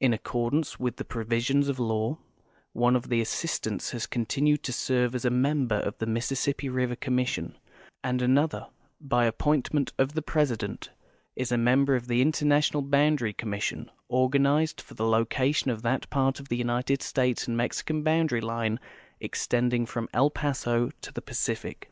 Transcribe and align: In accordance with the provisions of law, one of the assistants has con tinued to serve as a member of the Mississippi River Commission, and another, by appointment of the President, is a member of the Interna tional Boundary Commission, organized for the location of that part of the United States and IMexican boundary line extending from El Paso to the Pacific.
In 0.00 0.12
accordance 0.12 0.78
with 0.78 0.96
the 0.96 1.04
provisions 1.06 1.70
of 1.70 1.78
law, 1.78 2.18
one 2.74 2.94
of 2.94 3.08
the 3.08 3.22
assistants 3.22 3.92
has 3.92 4.04
con 4.06 4.26
tinued 4.26 4.60
to 4.64 4.70
serve 4.74 5.14
as 5.14 5.24
a 5.24 5.30
member 5.30 5.76
of 5.76 5.96
the 5.96 6.04
Mississippi 6.04 6.68
River 6.68 6.94
Commission, 6.94 7.56
and 8.04 8.20
another, 8.20 8.66
by 9.00 9.24
appointment 9.24 9.94
of 9.96 10.12
the 10.12 10.20
President, 10.20 10.90
is 11.36 11.50
a 11.50 11.56
member 11.56 11.96
of 11.96 12.06
the 12.06 12.22
Interna 12.22 12.58
tional 12.58 12.90
Boundary 12.90 13.32
Commission, 13.32 13.90
organized 14.08 14.82
for 14.82 14.92
the 14.92 15.06
location 15.06 15.70
of 15.70 15.80
that 15.80 16.10
part 16.10 16.38
of 16.38 16.50
the 16.50 16.58
United 16.58 17.00
States 17.00 17.48
and 17.48 17.56
IMexican 17.56 18.04
boundary 18.04 18.42
line 18.42 18.78
extending 19.22 19.86
from 19.86 20.06
El 20.12 20.28
Paso 20.28 20.90
to 21.00 21.10
the 21.10 21.22
Pacific. 21.22 21.90